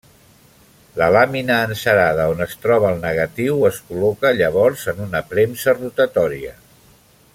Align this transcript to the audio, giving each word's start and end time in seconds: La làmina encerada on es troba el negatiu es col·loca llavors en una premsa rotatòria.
La 1.01 1.09
làmina 1.15 1.57
encerada 1.65 2.25
on 2.31 2.41
es 2.45 2.57
troba 2.63 2.89
el 2.93 2.97
negatiu 3.03 3.61
es 3.69 3.77
col·loca 3.91 4.33
llavors 4.41 4.87
en 4.95 5.05
una 5.09 5.23
premsa 5.35 5.77
rotatòria. 5.81 6.57